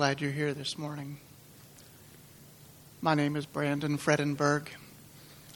[0.00, 1.18] Glad you're here this morning.
[3.02, 4.68] My name is Brandon Fredenberg.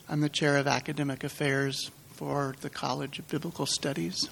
[0.07, 4.29] I'm the chair of academic affairs for the College of Biblical Studies.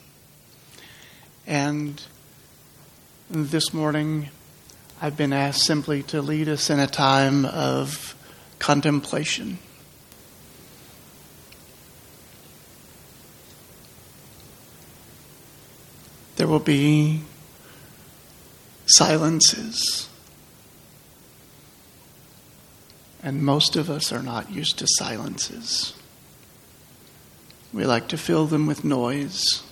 [1.47, 2.03] And
[3.31, 4.29] this morning,
[5.01, 8.15] I've been asked simply to lead us in a time of
[8.59, 9.57] contemplation.
[16.37, 17.23] There will be
[18.85, 20.11] silences.
[23.23, 25.95] And most of us are not used to silences.
[27.73, 29.63] We like to fill them with noise.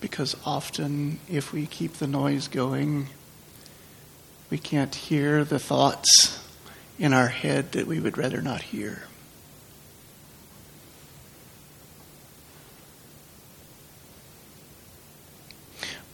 [0.00, 3.08] Because often, if we keep the noise going,
[4.50, 6.46] we can't hear the thoughts
[6.98, 9.04] in our head that we would rather not hear.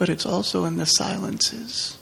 [0.02, 1.96] But it's also in the silences.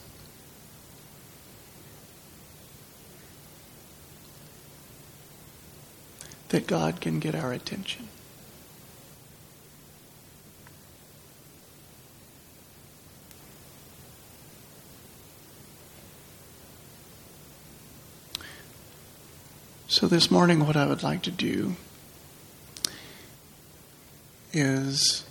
[6.48, 8.08] That God can get our attention.
[19.88, 21.76] So, this morning, what I would like to do
[24.54, 25.26] is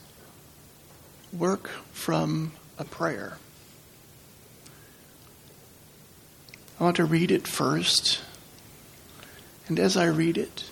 [1.31, 3.37] work from a prayer.
[6.79, 8.21] I want to read it first.
[9.67, 10.65] And as I read it,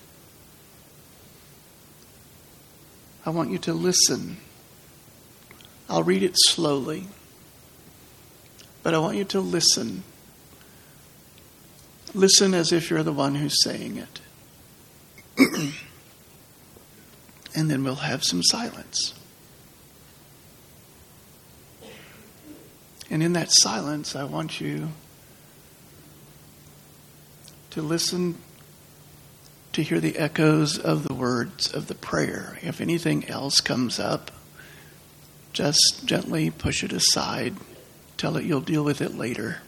[3.26, 4.38] I want you to listen.
[5.90, 7.08] I'll read it slowly,
[8.84, 10.04] but I want you to listen.
[12.14, 14.22] Listen as if you're the one who's saying it.
[17.56, 19.14] and then we'll have some silence.
[23.10, 24.90] And in that silence, I want you
[27.72, 28.36] to listen
[29.74, 32.58] to hear the echoes of the words of the prayer.
[32.62, 34.32] If anything else comes up,
[35.54, 37.56] just gently push it aside.
[38.18, 39.62] Tell it you'll deal with it later.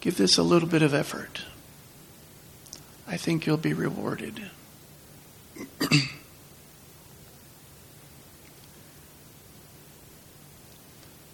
[0.00, 1.42] Give this a little bit of effort.
[3.08, 4.50] I think you'll be rewarded.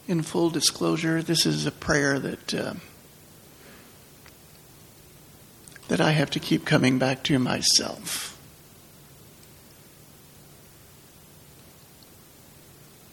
[0.08, 2.74] in full disclosure, this is a prayer that uh,
[5.88, 8.38] that I have to keep coming back to myself.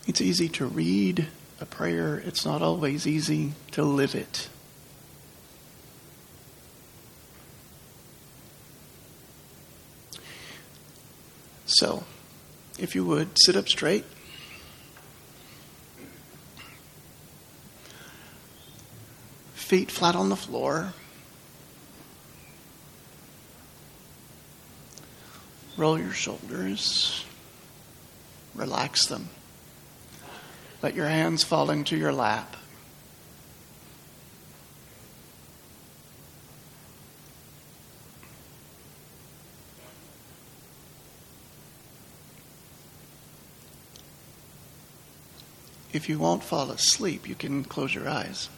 [0.08, 1.28] It's easy to read
[1.62, 4.50] a prayer, it's not always easy to live it.
[11.66, 12.04] So,
[12.78, 14.06] if you would, sit up straight.
[19.74, 20.94] Feet flat on the floor.
[25.78, 27.26] Roll your shoulders.
[28.54, 29.30] Relax them.
[30.84, 32.56] Let your hands fall into your lap.
[45.92, 48.50] If you won't fall asleep, you can close your eyes.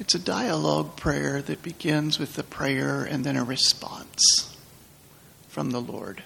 [0.00, 4.56] It's a dialogue prayer that begins with the prayer and then a response
[5.46, 6.22] from the Lord.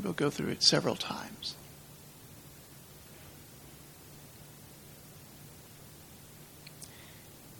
[0.00, 1.54] We'll go through it several times.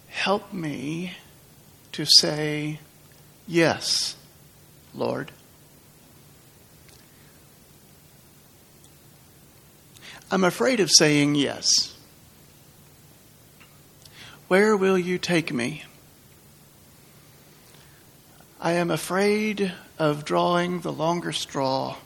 [0.08, 1.14] Help me
[1.93, 2.81] to say,
[3.49, 4.14] Yes,
[4.94, 5.32] Lord.
[10.32, 11.94] I'm afraid of saying yes.
[14.49, 15.84] Where will you take me?
[18.58, 21.99] I am afraid of drawing the longer straw.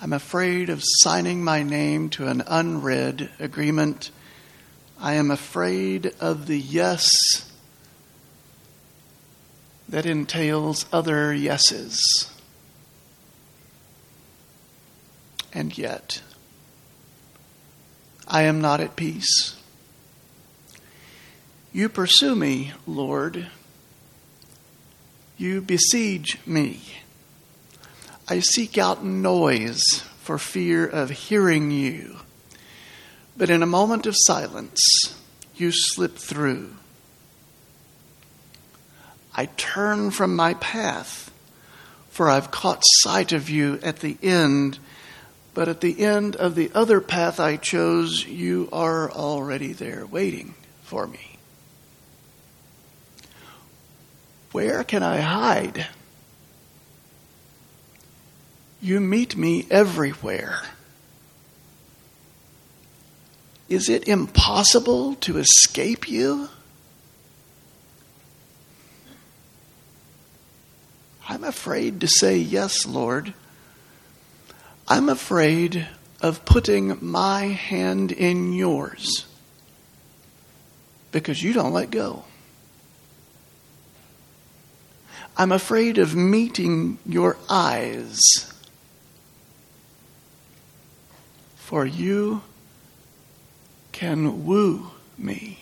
[0.00, 4.12] I'm afraid of signing my name to an unread agreement.
[5.00, 7.50] I am afraid of the yes
[9.88, 12.30] that entails other yeses.
[15.58, 16.22] And yet,
[18.28, 19.56] I am not at peace.
[21.72, 23.48] You pursue me, Lord.
[25.36, 26.82] You besiege me.
[28.28, 32.18] I seek out noise for fear of hearing you.
[33.36, 34.80] But in a moment of silence,
[35.56, 36.70] you slip through.
[39.34, 41.32] I turn from my path,
[42.10, 44.78] for I've caught sight of you at the end.
[45.58, 50.54] But at the end of the other path I chose, you are already there waiting
[50.84, 51.36] for me.
[54.52, 55.88] Where can I hide?
[58.80, 60.60] You meet me everywhere.
[63.68, 66.50] Is it impossible to escape you?
[71.28, 73.34] I'm afraid to say yes, Lord.
[74.88, 75.86] I'm afraid
[76.20, 79.26] of putting my hand in yours
[81.12, 82.24] because you don't let go.
[85.36, 88.18] I'm afraid of meeting your eyes
[91.56, 92.40] for you
[93.92, 95.58] can woo me.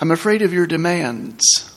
[0.00, 1.73] I'm afraid of your demands,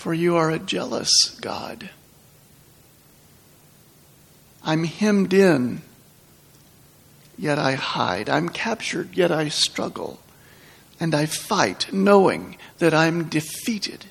[0.00, 1.90] for you are a jealous God.
[4.64, 5.82] I'm hemmed in,
[7.36, 8.30] yet I hide.
[8.30, 10.18] I'm captured, yet I struggle.
[10.98, 14.06] And I fight, knowing that I'm defeated.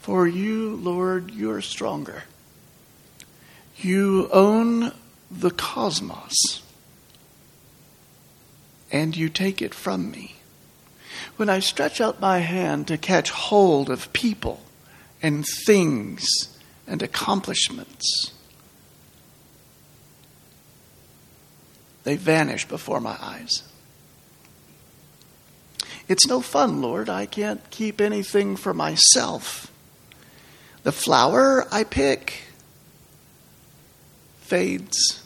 [0.00, 2.24] For you, Lord, you are stronger.
[3.78, 4.92] You own
[5.30, 6.62] the cosmos,
[8.92, 10.37] and you take it from me.
[11.36, 14.60] When I stretch out my hand to catch hold of people
[15.22, 16.26] and things
[16.86, 18.32] and accomplishments,
[22.04, 23.62] they vanish before my eyes.
[26.08, 27.08] It's no fun, Lord.
[27.08, 29.70] I can't keep anything for myself.
[30.82, 32.44] The flower I pick
[34.40, 35.22] fades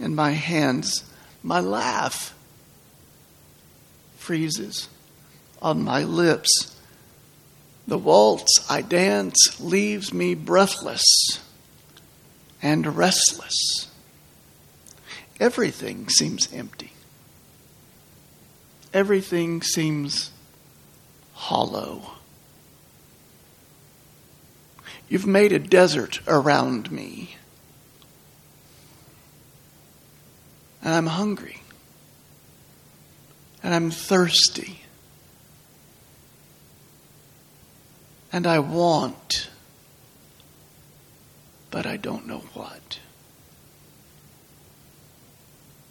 [0.00, 1.04] in my hands.
[1.42, 2.34] My laugh
[4.16, 4.88] freezes
[5.66, 6.76] on my lips.
[7.88, 11.04] The waltz I dance leaves me breathless
[12.62, 13.90] and restless.
[15.40, 16.92] Everything seems empty.
[18.94, 20.30] Everything seems
[21.34, 22.12] hollow.
[25.08, 27.36] You've made a desert around me.
[30.80, 31.60] And I'm hungry.
[33.64, 34.82] And I'm thirsty.
[38.36, 39.48] And I want,
[41.70, 42.98] but I don't know what.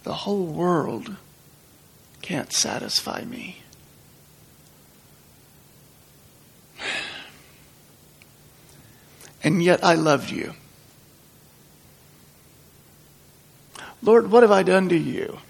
[0.04, 1.16] The whole world
[2.22, 3.62] can't satisfy me.
[9.42, 10.54] and yet I loved you.
[14.00, 15.40] Lord, what have I done to you?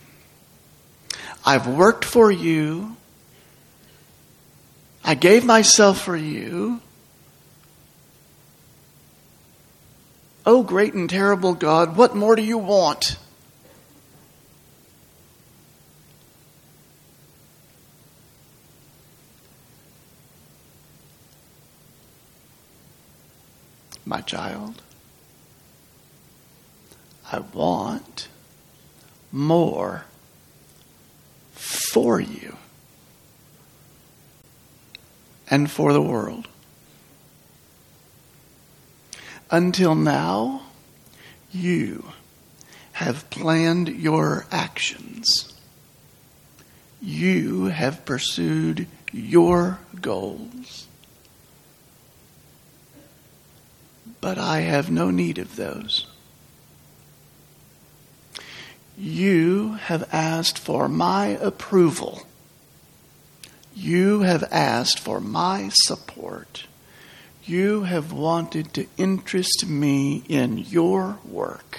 [1.44, 2.96] I've worked for you.
[5.04, 6.80] I gave myself for you.
[10.46, 13.18] Oh, great and terrible God, what more do you want?
[24.06, 24.80] my child.
[27.30, 28.28] I want
[29.32, 30.04] more
[31.52, 32.56] for you
[35.50, 36.46] and for the world.
[39.50, 40.62] Until now,
[41.52, 42.12] you
[42.92, 45.54] have planned your actions.
[47.00, 50.86] You have pursued your goals.
[54.26, 56.04] but I have no need of those.
[58.98, 62.26] You have asked for my approval.
[63.72, 66.66] You have asked for my support.
[67.46, 71.78] You have wanted to interest me in your work.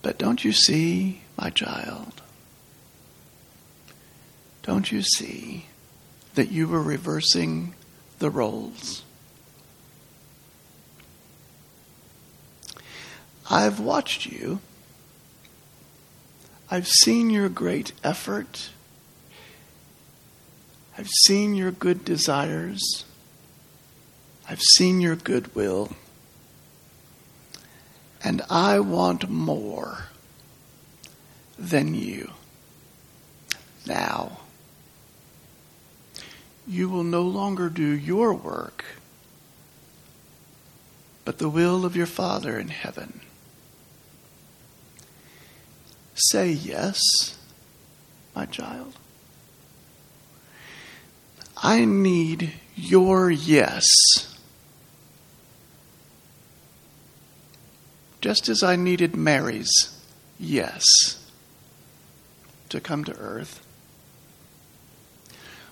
[0.00, 2.22] But don't you see, my child?
[4.62, 5.66] Don't you see
[6.36, 7.74] that you were reversing
[8.18, 9.02] the roles?
[13.50, 14.60] I've watched you.
[16.70, 18.70] I've seen your great effort.
[20.98, 23.04] I've seen your good desires.
[24.48, 25.92] I've seen your goodwill.
[28.22, 30.06] And I want more
[31.58, 32.32] than you.
[33.86, 34.40] Now,
[36.66, 38.84] you will no longer do your work,
[41.24, 43.20] but the will of your Father in heaven.
[46.14, 47.00] Say yes,
[48.34, 48.99] my child.
[51.62, 53.86] I need your yes.
[58.20, 59.98] Just as I needed Mary's
[60.38, 60.84] yes
[62.68, 63.64] to come to earth.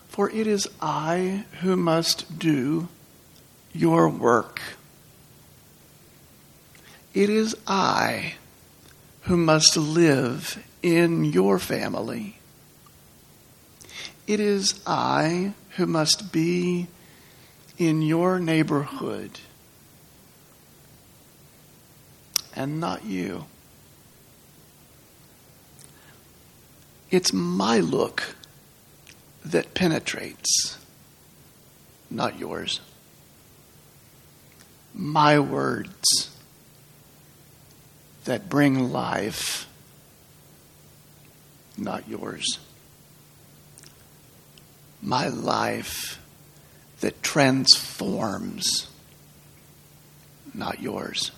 [0.08, 2.88] For it is I who must do
[3.72, 4.60] your work.
[7.14, 8.34] It is I
[9.22, 12.37] who must live in your family.
[14.28, 16.86] It is I who must be
[17.78, 19.40] in your neighborhood
[22.54, 23.46] and not you.
[27.10, 28.36] It's my look
[29.46, 30.76] that penetrates,
[32.10, 32.80] not yours.
[34.92, 36.36] My words
[38.26, 39.66] that bring life,
[41.78, 42.58] not yours.
[45.02, 46.20] My life
[47.00, 48.88] that transforms,
[50.52, 51.30] not yours.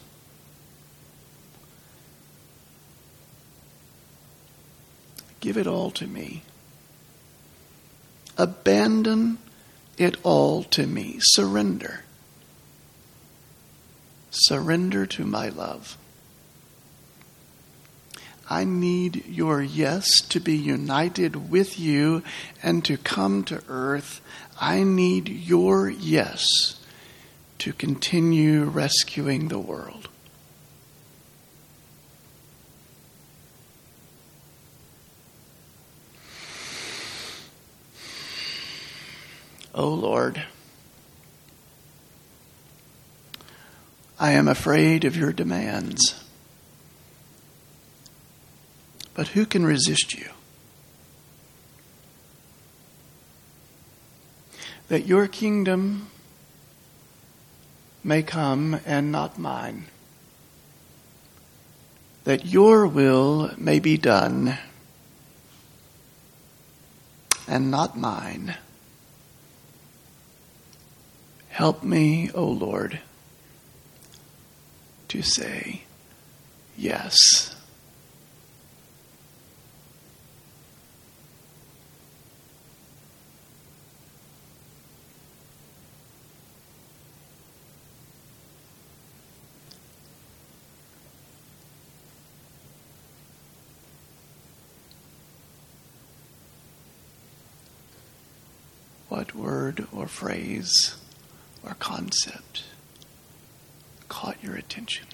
[5.40, 6.42] Give it all to me.
[8.36, 9.38] Abandon
[9.98, 11.18] it all to me.
[11.20, 12.04] Surrender.
[14.30, 15.96] Surrender to my love.
[18.50, 22.24] I need your yes to be united with you
[22.60, 24.20] and to come to earth.
[24.60, 26.80] I need your yes
[27.58, 30.08] to continue rescuing the world.
[39.72, 40.42] O oh Lord,
[44.18, 46.19] I am afraid of your demands.
[49.20, 50.30] But who can resist you?
[54.88, 56.08] That your kingdom
[58.02, 59.88] may come and not mine.
[62.24, 64.56] That your will may be done
[67.46, 68.54] and not mine.
[71.50, 73.00] Help me, O Lord,
[75.08, 75.82] to say
[76.74, 77.54] yes.
[99.10, 100.96] What word or phrase
[101.64, 102.62] or concept
[104.08, 105.04] caught your attention?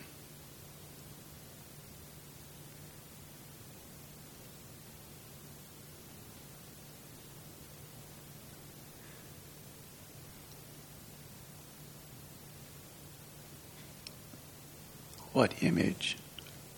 [15.32, 16.18] What image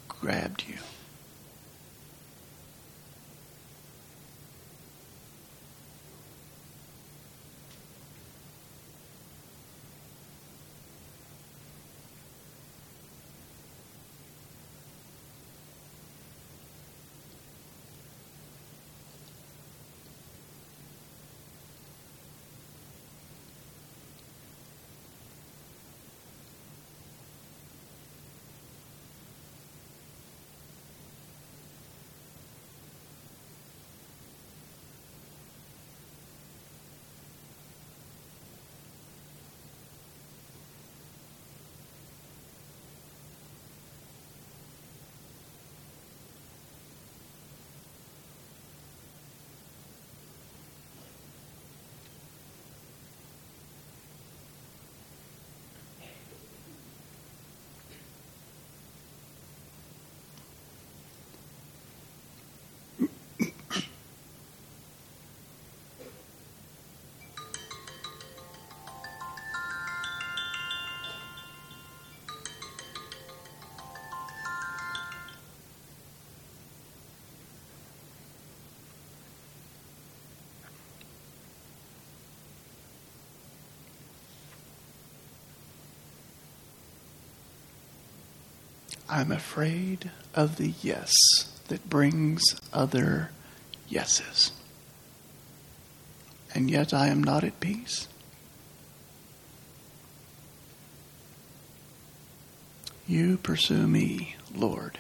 [0.09, 0.79] grabbed you?
[89.09, 91.13] I'm afraid of the yes
[91.69, 93.31] that brings other
[93.89, 94.53] yeses.
[96.55, 98.09] And yet I am not at peace.
[103.07, 104.99] You pursue me, Lord.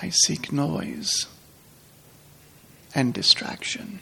[0.00, 1.26] I seek noise
[2.94, 4.00] and distraction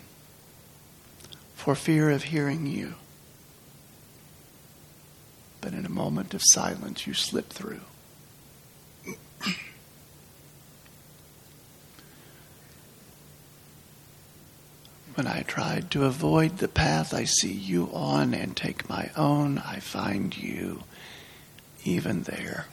[1.57, 2.95] for fear of hearing you.
[5.61, 7.81] But in a moment of silence, you slip through.
[15.19, 19.59] when I tried to avoid the path I see you on and take my own,
[19.59, 20.85] I find you
[21.85, 22.67] even there.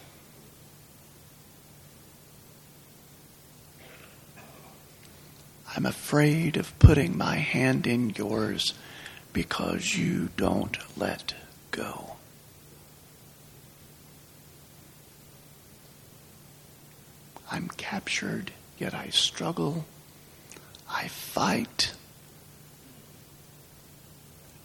[5.76, 8.76] I'm afraid of putting my hand in yours
[9.34, 11.34] because you don't let
[11.72, 12.12] go.
[17.52, 19.86] I'm captured, yet I struggle.
[20.90, 21.94] I fight,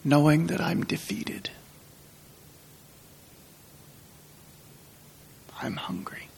[0.04, 1.50] knowing that I'm defeated.
[5.62, 6.28] I'm hungry.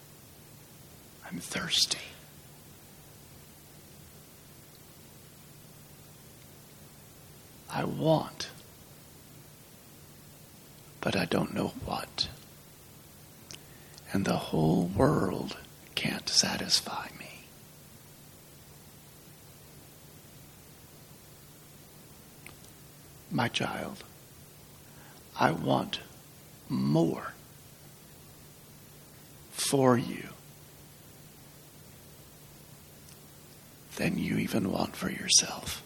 [1.31, 1.99] I'm thirsty.
[7.71, 8.51] I want,
[11.01, 12.29] but I don't know what.
[14.13, 15.57] And the whole world
[16.03, 17.45] can't satisfy me.
[23.31, 24.03] My child,
[25.39, 26.01] I want
[26.69, 27.35] more
[29.53, 30.31] for you
[33.95, 35.85] than you even want for yourself.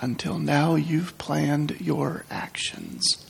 [0.00, 3.27] Until now, you've planned your actions.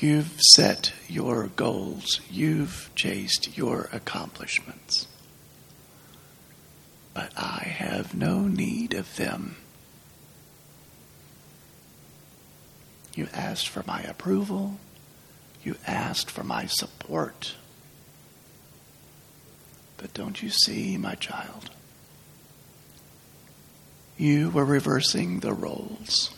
[0.00, 2.20] You've set your goals.
[2.30, 5.08] You've chased your accomplishments.
[7.14, 9.56] But I have no need of them.
[13.16, 14.78] You asked for my approval.
[15.64, 17.56] You asked for my support.
[19.96, 21.70] But don't you see, my child?
[24.16, 26.32] You were reversing the roles.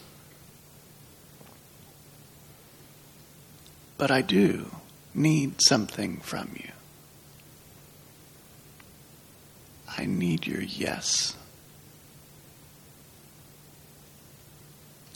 [4.00, 4.70] But I do
[5.14, 6.70] need something from you.
[9.98, 11.36] I need your yes.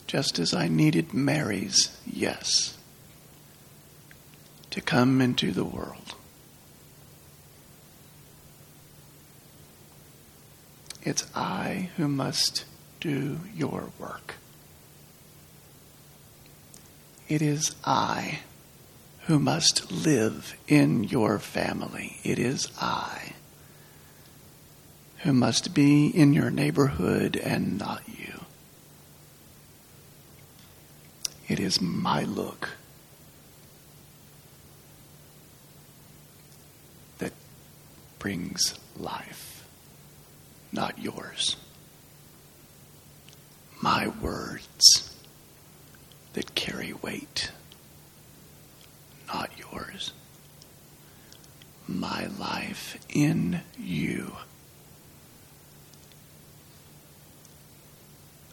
[0.07, 2.77] Just as I needed Mary's yes
[4.69, 6.15] to come into the world.
[11.03, 12.67] It's I who must
[13.01, 14.35] do your work.
[17.31, 18.41] It is I
[19.27, 22.19] who must live in your family.
[22.25, 23.33] It is I
[25.19, 28.41] who must be in your neighborhood and not you.
[31.49, 32.71] It is my look
[37.19, 37.33] that
[38.19, 39.55] brings life
[40.75, 41.57] not yours.
[43.81, 45.17] My words
[46.33, 47.51] that carry weight,
[49.29, 50.13] not yours.
[51.95, 54.33] My life in you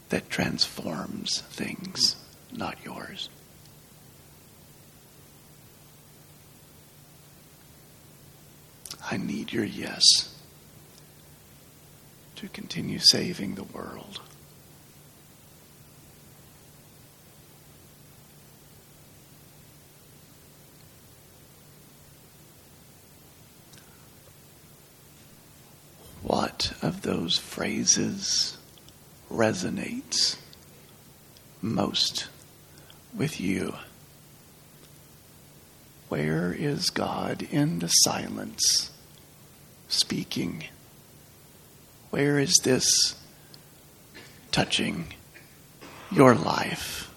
[0.09, 2.15] that transforms things,
[2.51, 3.29] not yours.
[9.09, 10.35] I need your yes
[12.35, 14.21] to continue saving the world.
[26.23, 28.57] What those phrases
[29.29, 30.37] resonates
[31.61, 32.27] most
[33.15, 33.75] with you?
[36.09, 38.91] Where is God in the silence
[39.87, 40.65] speaking?
[42.09, 43.15] Where is this
[44.51, 45.13] touching
[46.11, 47.09] your life?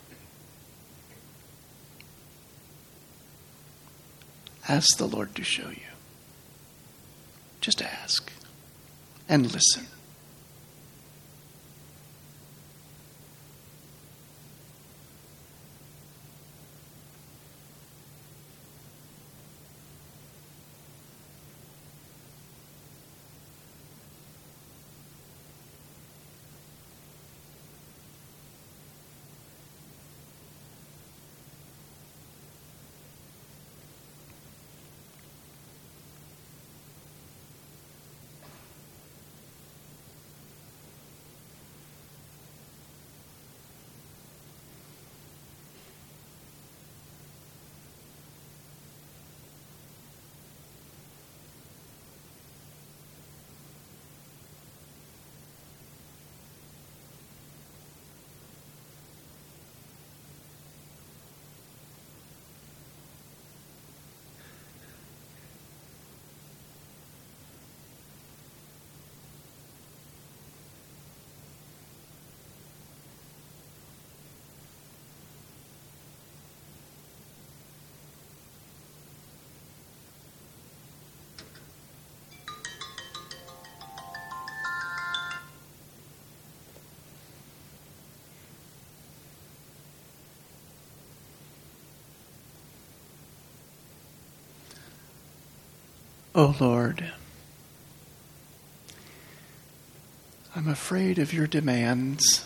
[4.68, 5.90] Ask the Lord to show you.
[7.60, 8.30] Just ask
[9.28, 9.86] and listen.
[96.36, 97.12] O Lord,
[100.56, 102.44] I'm afraid of your demands,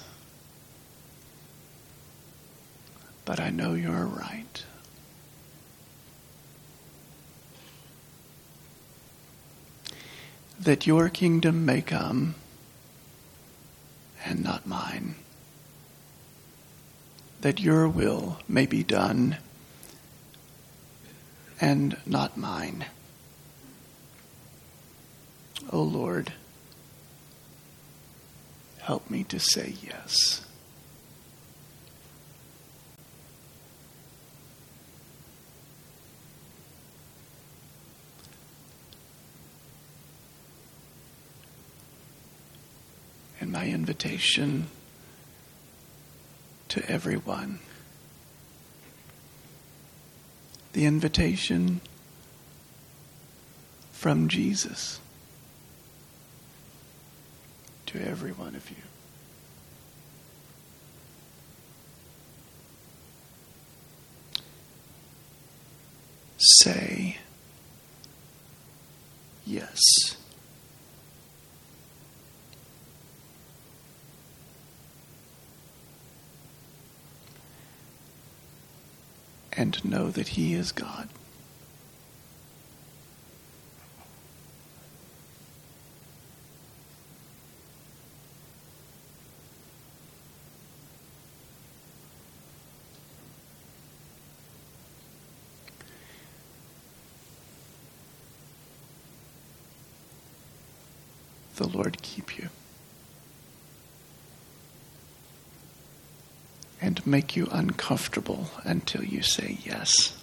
[3.25, 4.63] but I know you're right.
[10.61, 12.35] That your kingdom may come
[14.23, 15.15] and not mine.
[17.41, 19.39] That your will may be done
[21.59, 22.85] and not mine.
[25.65, 26.33] O oh Lord,
[28.81, 30.47] help me to say yes.
[43.41, 44.69] And my invitation
[46.69, 47.59] to everyone.
[50.73, 51.81] The invitation
[53.93, 55.01] from Jesus
[57.89, 58.77] to every one of you.
[66.37, 67.17] Say
[69.47, 69.81] yes.
[79.57, 81.09] And know that He is God.
[101.57, 102.51] The Lord keep you
[106.81, 110.15] and make you uncomfortable until you say yes.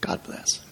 [0.00, 0.67] God bless.